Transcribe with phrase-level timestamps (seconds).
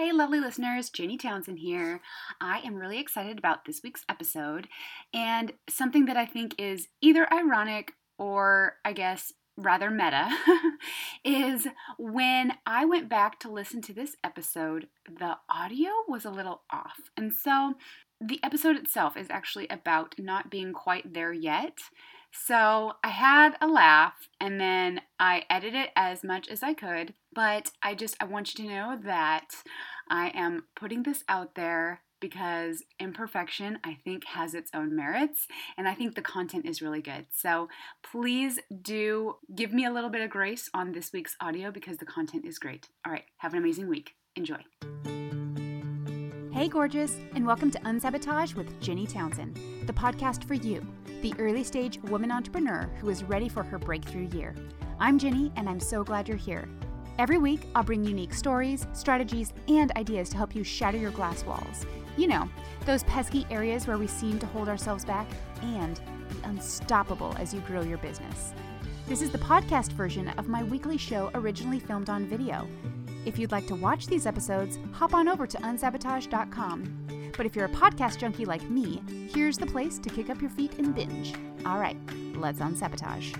[0.00, 2.00] Hey, lovely listeners, Jenny Townsend here.
[2.40, 4.66] I am really excited about this week's episode
[5.12, 10.30] and something that I think is either ironic or, I guess, rather meta
[11.24, 11.68] is
[11.98, 17.10] when I went back to listen to this episode, the audio was a little off.
[17.18, 17.74] And so
[18.22, 21.76] the episode itself is actually about not being quite there yet.
[22.32, 27.14] So I had a laugh and then I edited it as much as I could,
[27.34, 29.54] but I just I want you to know that
[30.08, 35.88] I am putting this out there because imperfection I think has its own merits and
[35.88, 37.26] I think the content is really good.
[37.32, 37.68] So
[38.02, 42.06] please do give me a little bit of grace on this week's audio because the
[42.06, 42.88] content is great.
[43.06, 44.14] All right, have an amazing week.
[44.36, 44.58] Enjoy.
[46.60, 50.86] Hey, gorgeous, and welcome to Unsabotage with Jenny Townsend, the podcast for you,
[51.22, 54.54] the early stage woman entrepreneur who is ready for her breakthrough year.
[54.98, 56.68] I'm Jenny, and I'm so glad you're here.
[57.18, 61.46] Every week, I'll bring unique stories, strategies, and ideas to help you shatter your glass
[61.46, 61.86] walls.
[62.18, 62.46] You know,
[62.84, 65.26] those pesky areas where we seem to hold ourselves back,
[65.62, 68.52] and be unstoppable as you grow your business.
[69.08, 72.68] This is the podcast version of my weekly show originally filmed on video.
[73.26, 77.32] If you'd like to watch these episodes, hop on over to unsabotage.com.
[77.36, 80.50] But if you're a podcast junkie like me, here's the place to kick up your
[80.50, 81.34] feet and binge.
[81.64, 81.96] All right,
[82.34, 83.34] let's unsabotage.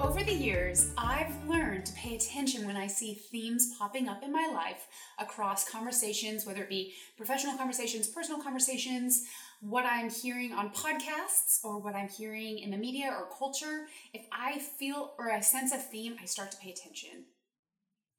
[0.00, 4.32] Over the years, I've learned to pay attention when I see themes popping up in
[4.32, 9.26] my life across conversations, whether it be professional conversations, personal conversations,
[9.60, 13.86] what I'm hearing on podcasts, or what I'm hearing in the media or culture.
[14.12, 17.24] If I feel or I sense a theme, I start to pay attention.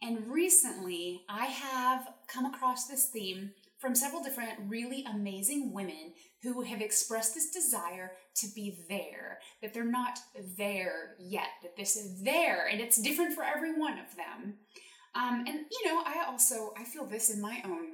[0.03, 6.61] And recently, I have come across this theme from several different really amazing women who
[6.61, 10.19] have expressed this desire to be there, that they're not
[10.57, 14.55] there yet, that this is there, and it's different for every one of them.
[15.15, 17.87] Um, and you know, I also I feel this in my own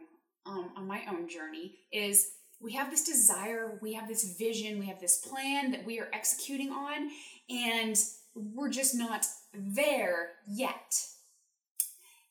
[0.46, 4.88] um, on my own journey is we have this desire, we have this vision, we
[4.88, 7.10] have this plan that we are executing on,
[7.50, 7.98] and
[8.36, 11.00] we're just not there yet.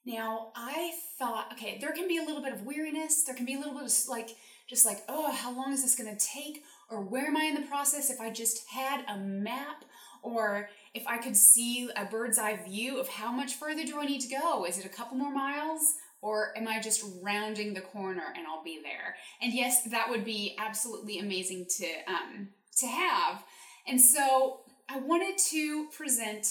[0.04, 3.24] Now, I thought, okay, there can be a little bit of weariness.
[3.24, 4.36] There can be a little bit of like,
[4.68, 6.62] just like, oh, how long is this going to take?
[6.88, 8.08] Or where am I in the process?
[8.08, 9.84] If I just had a map,
[10.22, 14.06] or if I could see a bird's eye view of how much further do I
[14.06, 14.64] need to go?
[14.64, 15.94] Is it a couple more miles?
[16.26, 19.14] Or am I just rounding the corner and I'll be there?
[19.40, 22.48] And yes, that would be absolutely amazing to um,
[22.78, 23.44] to have.
[23.86, 26.48] And so I wanted to present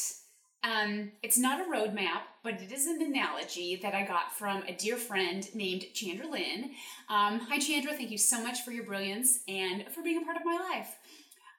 [0.63, 4.71] um, it's not a roadmap, but it is an analogy that I got from a
[4.71, 6.71] dear friend named Chandra Lynn.
[7.09, 7.91] Um, hi, Chandra.
[7.91, 10.95] Thank you so much for your brilliance and for being a part of my life.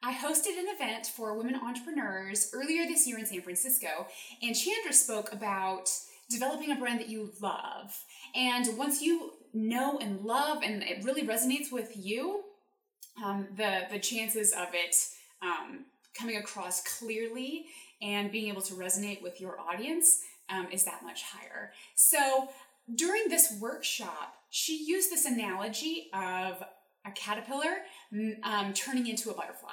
[0.03, 4.07] I hosted an event for women entrepreneurs earlier this year in San Francisco,
[4.43, 5.91] and Chandra spoke about
[6.31, 7.97] developing a brand that you love.
[8.35, 12.43] And once you know and love, and it really resonates with you,
[13.25, 14.95] um, the the chances of it
[15.43, 15.87] um,
[16.19, 17.67] coming across clearly
[18.03, 20.21] and being able to resonate with your audience
[20.51, 21.73] um, is that much higher.
[21.95, 22.49] So
[22.95, 26.63] during this workshop, she used this analogy of
[27.05, 27.79] a caterpillar
[28.43, 29.71] um, turning into a butterfly.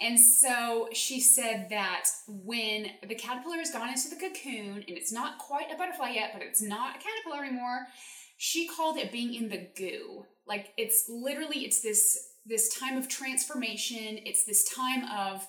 [0.00, 5.12] And so she said that when the caterpillar has gone into the cocoon and it's
[5.12, 7.86] not quite a butterfly yet, but it's not a caterpillar anymore,
[8.38, 10.24] she called it being in the goo.
[10.46, 15.46] Like it's literally it's this this time of transformation, it's this time of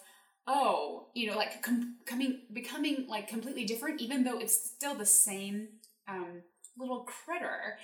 [0.47, 5.06] oh, you know, like com- coming, becoming like completely different, even though it's still the
[5.06, 5.68] same
[6.07, 6.41] um,
[6.77, 7.77] little critter.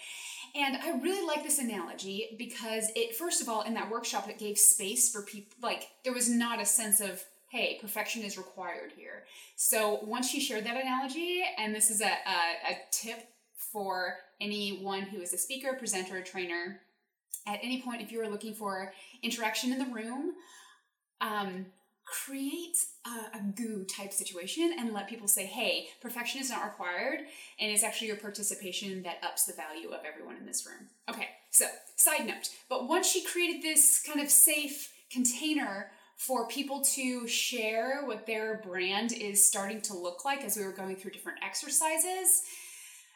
[0.56, 4.40] And I really like this analogy because it, first of all, in that workshop, it
[4.40, 8.92] gave space for people, like, there was not a sense of, hey, perfection is required
[8.96, 9.24] here.
[9.56, 13.30] So once she shared that analogy, and this is a, a, a tip
[13.72, 16.82] for anyone who is a speaker, presenter, trainer,
[17.46, 18.94] at any point, if you are looking for
[19.24, 20.34] interaction in the room,
[21.22, 21.68] um,
[22.12, 27.20] create a, a, goo type situation and let people say, hey, perfection is not required,
[27.60, 30.88] and it's actually your participation that ups the value of everyone in this room.
[31.10, 31.66] Okay, so
[31.96, 38.04] side note, but once she created this kind of safe container for people to share
[38.06, 42.44] what their brand is starting to look like as we were going through different exercises.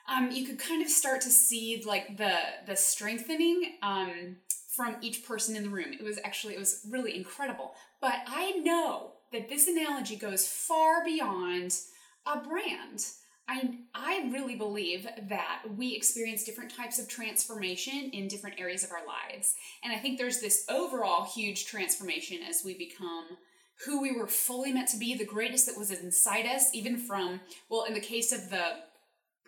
[0.08, 2.36] Um, you could kind of start to see like the
[2.68, 4.38] the strengthening um,
[4.76, 5.94] from each person in the room.
[5.94, 7.74] It was actually, it was really incredible.
[8.00, 11.78] But I know that this analogy goes far beyond
[12.26, 13.06] a brand.
[13.48, 18.92] I, I really believe that we experience different types of transformation in different areas of
[18.92, 19.56] our lives.
[19.84, 23.26] And I think there's this overall huge transformation as we become
[23.86, 27.42] who we were fully meant to be, the greatest that was inside us, even from,
[27.70, 28.64] well, in the case of the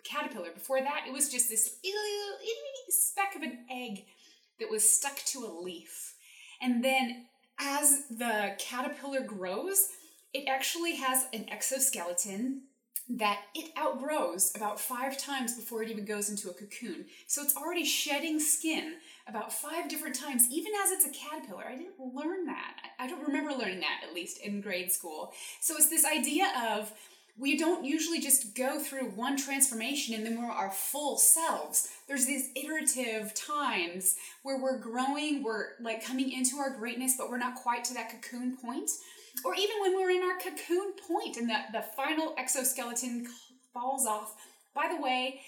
[0.02, 0.50] caterpillar.
[0.52, 2.38] Before that, it was just this little
[2.88, 4.04] speck of an egg
[4.60, 6.14] that was stuck to a leaf.
[6.60, 7.26] And then
[7.58, 9.88] as the caterpillar grows,
[10.32, 12.62] it actually has an exoskeleton
[13.08, 17.04] that it outgrows about five times before it even goes into a cocoon.
[17.26, 18.94] So it's already shedding skin
[19.28, 21.64] about five different times, even as it's a caterpillar.
[21.68, 22.76] I didn't learn that.
[22.98, 25.34] I don't remember learning that, at least in grade school.
[25.60, 26.92] So it's this idea of
[27.36, 31.88] we don't usually just go through one transformation and then we're our full selves.
[32.06, 37.38] There's these iterative times where we're growing, we're like coming into our greatness, but we're
[37.38, 38.90] not quite to that cocoon point.
[39.44, 43.26] Or even when we're in our cocoon point and the, the final exoskeleton
[43.72, 44.36] falls off.
[44.72, 45.40] By the way,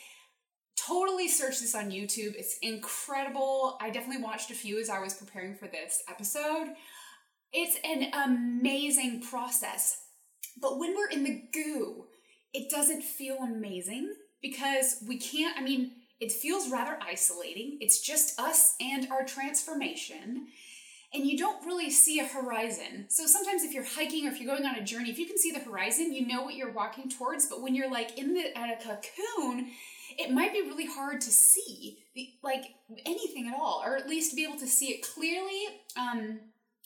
[0.76, 2.34] totally search this on YouTube.
[2.34, 3.78] It's incredible.
[3.80, 6.74] I definitely watched a few as I was preparing for this episode.
[7.52, 10.05] It's an amazing process.
[10.60, 12.06] But when we're in the goo,
[12.52, 17.78] it doesn't feel amazing because we can't, I mean, it feels rather isolating.
[17.80, 20.46] It's just us and our transformation.
[21.12, 23.06] And you don't really see a horizon.
[23.08, 25.38] So sometimes if you're hiking or if you're going on a journey, if you can
[25.38, 27.46] see the horizon, you know what you're walking towards.
[27.46, 29.70] But when you're like in the at a cocoon,
[30.18, 32.64] it might be really hard to see the, like
[33.04, 35.66] anything at all, or at least be able to see it clearly
[35.96, 36.40] um,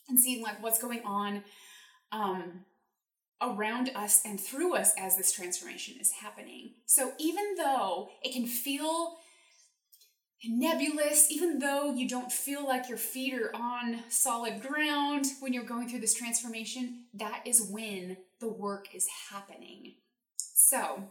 [0.08, 1.42] and seeing like what's going on
[2.12, 2.64] um,
[3.42, 6.74] around us and through us as this transformation is happening.
[6.86, 9.16] So even though it can feel
[10.44, 15.64] nebulous, even though you don't feel like your feet are on solid ground when you're
[15.64, 19.94] going through this transformation, that is when the work is happening.
[20.36, 21.04] So,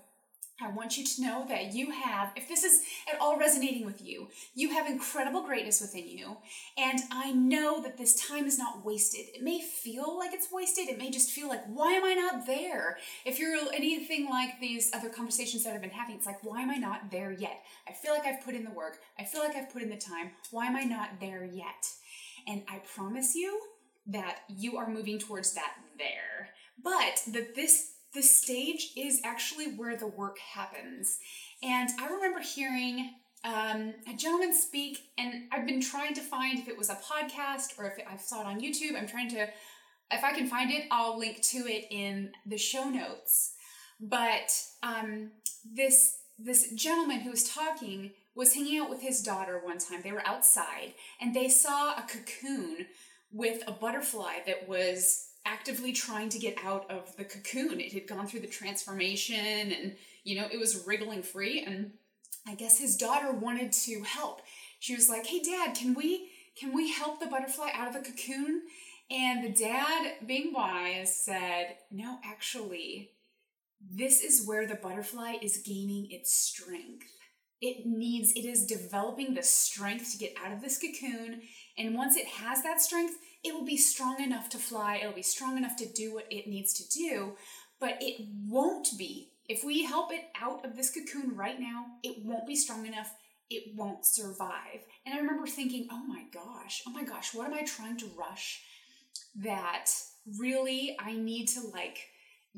[0.61, 4.01] I want you to know that you have, if this is at all resonating with
[4.01, 6.37] you, you have incredible greatness within you.
[6.77, 9.27] And I know that this time is not wasted.
[9.33, 10.89] It may feel like it's wasted.
[10.89, 12.97] It may just feel like, why am I not there?
[13.25, 16.69] If you're anything like these other conversations that I've been having, it's like, why am
[16.69, 17.61] I not there yet?
[17.87, 18.99] I feel like I've put in the work.
[19.17, 20.31] I feel like I've put in the time.
[20.51, 21.87] Why am I not there yet?
[22.47, 23.59] And I promise you
[24.07, 26.49] that you are moving towards that there.
[26.81, 31.19] But that this the stage is actually where the work happens.
[31.61, 33.11] And I remember hearing
[33.43, 37.77] um, a gentleman speak, and I've been trying to find if it was a podcast
[37.77, 38.97] or if I saw it on YouTube.
[38.97, 39.47] I'm trying to,
[40.11, 43.53] if I can find it, I'll link to it in the show notes.
[43.99, 44.51] But
[44.81, 45.31] um,
[45.63, 50.01] this this gentleman who was talking was hanging out with his daughter one time.
[50.01, 52.87] They were outside, and they saw a cocoon
[53.31, 57.79] with a butterfly that was actively trying to get out of the cocoon.
[57.79, 61.63] It had gone through the transformation and, you know, it was wriggling free.
[61.63, 61.91] And
[62.47, 64.41] I guess his daughter wanted to help.
[64.79, 66.29] She was like, hey, dad, can we.
[66.59, 68.63] Can we help the butterfly out of the cocoon?
[69.09, 73.11] And the dad, being wise, said, No, actually,
[73.81, 77.07] this is where the butterfly is gaining its strength.
[77.61, 81.41] It needs, it is developing the strength to get out of this cocoon.
[81.77, 85.21] And once it has that strength, it will be strong enough to fly, it'll be
[85.21, 87.35] strong enough to do what it needs to do,
[87.79, 89.31] but it won't be.
[89.47, 93.15] If we help it out of this cocoon right now, it won't be strong enough.
[93.49, 94.81] It won't survive.
[95.05, 98.11] And I remember thinking, oh my gosh, oh my gosh, what am I trying to
[98.17, 98.61] rush?
[99.35, 99.87] That
[100.37, 101.97] really I need to like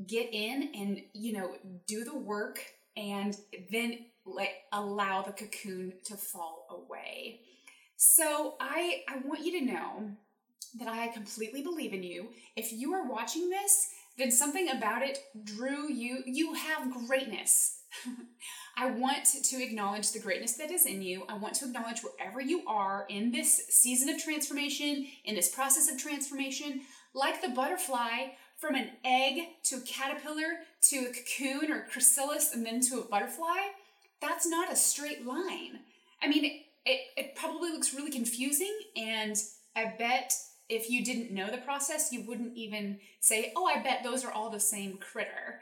[0.06, 1.56] get in and, you know,
[1.88, 2.60] do the work
[2.98, 3.38] and
[3.72, 7.40] then like allow the cocoon to fall away.
[7.96, 10.12] So I I want you to know
[10.80, 12.30] that I completely believe in you.
[12.56, 16.24] If you are watching this, then something about it drew you.
[16.26, 17.80] You have greatness.
[18.78, 21.24] I want to acknowledge the greatness that is in you.
[21.28, 25.92] I want to acknowledge wherever you are in this season of transformation, in this process
[25.92, 26.82] of transformation,
[27.14, 32.66] like the butterfly from an egg to a caterpillar to a cocoon or chrysalis and
[32.66, 33.58] then to a butterfly.
[34.22, 35.80] That's not a straight line.
[36.22, 39.36] I mean, it, it, it probably looks really confusing, and
[39.76, 40.34] I bet
[40.72, 44.32] if you didn't know the process, you wouldn't even say, oh, I bet those are
[44.32, 45.62] all the same critter.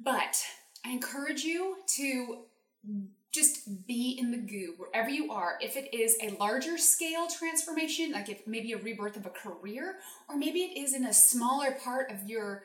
[0.00, 0.44] But
[0.84, 2.38] I encourage you to
[3.30, 5.58] just be in the goo wherever you are.
[5.62, 9.96] If it is a larger scale transformation, like if maybe a rebirth of a career,
[10.28, 12.64] or maybe it is in a smaller part of your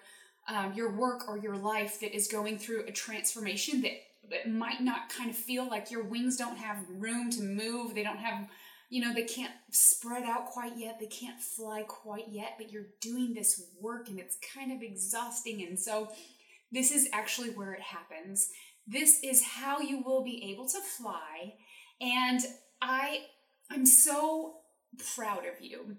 [0.49, 3.91] um, your work or your life that is going through a transformation that,
[4.29, 8.03] that might not kind of feel like your wings don't have room to move, they
[8.03, 8.47] don't have
[8.89, 12.87] you know, they can't spread out quite yet, they can't fly quite yet, but you're
[13.01, 15.65] doing this work and it's kind of exhausting.
[15.67, 16.09] And so,
[16.71, 18.49] this is actually where it happens.
[18.87, 21.53] This is how you will be able to fly.
[22.01, 22.41] And
[22.81, 23.21] I
[23.69, 24.57] I'm so
[25.15, 25.97] proud of you.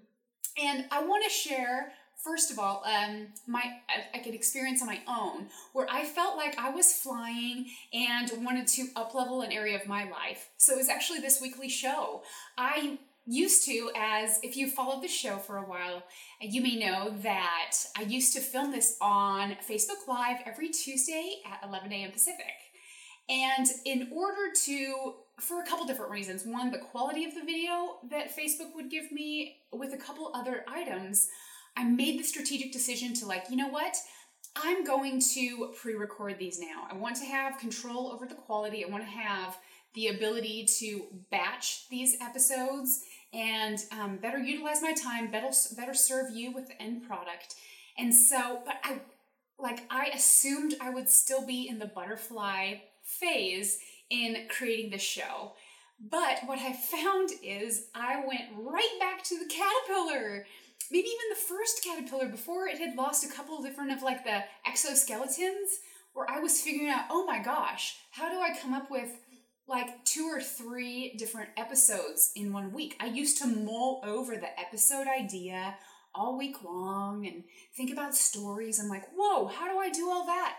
[0.61, 1.91] And I want to share
[2.23, 6.37] first of all, um, my I, I could experience on my own where I felt
[6.37, 10.49] like I was flying and wanted to uplevel an area of my life.
[10.57, 12.23] So it was actually this weekly show.
[12.57, 16.01] I used to as if you followed the show for a while
[16.41, 21.59] you may know that i used to film this on facebook live every tuesday at
[21.67, 22.55] 11 a.m pacific
[23.29, 27.97] and in order to for a couple different reasons one the quality of the video
[28.09, 31.27] that facebook would give me with a couple other items
[31.79, 33.95] I made the strategic decision to, like, you know what?
[34.57, 36.85] I'm going to pre record these now.
[36.91, 38.83] I want to have control over the quality.
[38.83, 39.57] I want to have
[39.93, 46.35] the ability to batch these episodes and um, better utilize my time, better, better serve
[46.35, 47.55] you with the end product.
[47.97, 48.99] And so, but I,
[49.57, 55.53] like, I assumed I would still be in the butterfly phase in creating the show.
[55.99, 60.45] But what I found is I went right back to the caterpillar
[60.91, 64.43] maybe even the first caterpillar before it had lost a couple different of like the
[64.67, 65.77] exoskeletons
[66.13, 69.09] where I was figuring out, oh my gosh, how do I come up with
[69.67, 72.95] like two or three different episodes in one week?
[72.99, 75.75] I used to mull over the episode idea
[76.15, 77.43] all week long and
[77.77, 78.79] think about stories.
[78.79, 80.55] I'm like, whoa, how do I do all that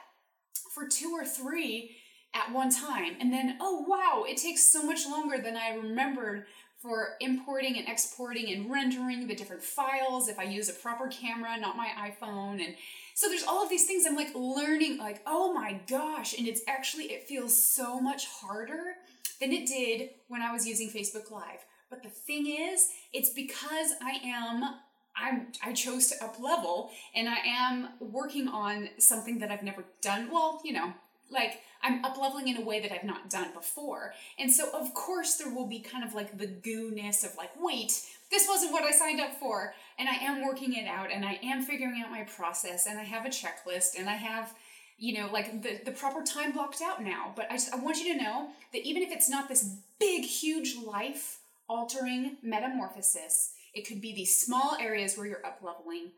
[0.72, 1.96] for two or three
[2.32, 3.16] at one time?
[3.20, 6.46] And then, oh wow, it takes so much longer than I remembered
[6.80, 11.58] for importing and exporting and rendering the different files if I use a proper camera,
[11.58, 12.64] not my iPhone.
[12.64, 12.74] And
[13.14, 16.36] so there's all of these things I'm like learning, like, oh my gosh.
[16.38, 18.94] And it's actually, it feels so much harder
[19.40, 21.64] than it did when I was using Facebook Live.
[21.90, 24.76] But the thing is, it's because I am
[25.16, 29.84] I'm I chose to up level and I am working on something that I've never
[30.00, 30.30] done.
[30.32, 30.92] Well, you know,
[31.30, 34.12] like I'm up leveling in a way that I've not done before.
[34.38, 38.04] And so, of course, there will be kind of like the goo-ness of like, wait,
[38.30, 39.74] this wasn't what I signed up for.
[39.98, 43.04] And I am working it out and I am figuring out my process and I
[43.04, 44.54] have a checklist and I have,
[44.98, 47.32] you know, like the, the proper time blocked out now.
[47.34, 50.24] But I, just, I want you to know that even if it's not this big,
[50.24, 56.10] huge life altering metamorphosis, it could be these small areas where you're up leveling.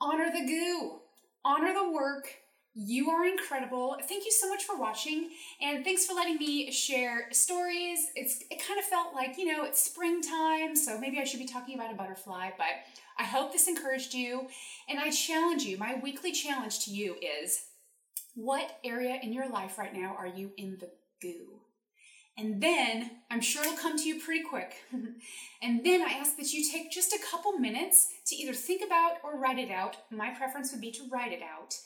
[0.00, 1.00] Honor the goo,
[1.44, 2.28] honor the work,
[2.74, 3.96] you are incredible.
[4.08, 8.06] Thank you so much for watching and thanks for letting me share stories.
[8.14, 11.46] It's it kind of felt like, you know, it's springtime, so maybe I should be
[11.46, 12.66] talking about a butterfly, but
[13.18, 14.46] I hope this encouraged you
[14.88, 15.76] and I challenge you.
[15.76, 17.64] My weekly challenge to you is
[18.34, 20.88] what area in your life right now are you in the
[21.20, 21.60] goo?
[22.38, 24.76] And then I'm sure it'll come to you pretty quick.
[25.62, 29.18] and then I ask that you take just a couple minutes to either think about
[29.22, 29.98] or write it out.
[30.10, 31.76] My preference would be to write it out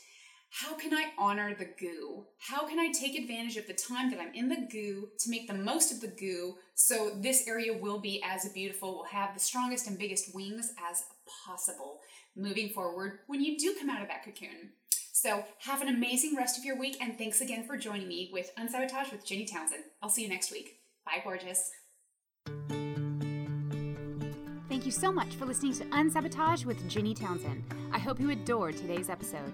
[0.57, 2.25] how can I honor the goo?
[2.39, 5.47] How can I take advantage of the time that I'm in the goo to make
[5.47, 9.41] the most of the goo so this area will be as beautiful, will have the
[9.41, 11.05] strongest and biggest wings as
[11.45, 12.01] possible
[12.35, 14.71] moving forward when you do come out of that cocoon?
[15.13, 18.51] So, have an amazing rest of your week, and thanks again for joining me with
[18.57, 19.85] Unsabotage with Jenny Townsend.
[20.03, 20.79] I'll see you next week.
[21.05, 21.71] Bye, gorgeous.
[24.71, 27.63] Thank you so much for listening to Unsabotage with Jenny Townsend.
[27.93, 29.53] I hope you adored today's episode.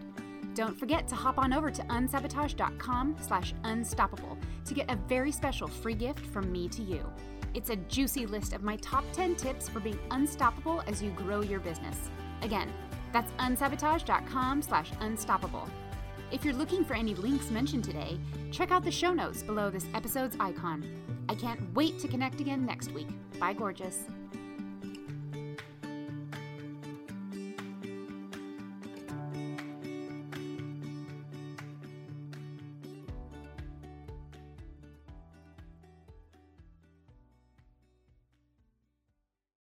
[0.55, 5.67] Don't forget to hop on over to unsabotage.com slash unstoppable to get a very special
[5.67, 7.11] free gift from me to you.
[7.55, 11.41] It's a juicy list of my top 10 tips for being unstoppable as you grow
[11.41, 11.97] your business.
[12.43, 12.71] Again,
[13.13, 15.69] that's unsabotage.com slash unstoppable.
[16.31, 18.19] If you're looking for any links mentioned today,
[18.51, 20.85] check out the show notes below this episode's icon.
[21.29, 23.09] I can't wait to connect again next week.
[23.39, 24.05] Bye, gorgeous.